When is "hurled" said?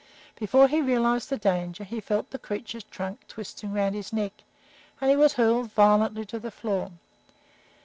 5.33-5.71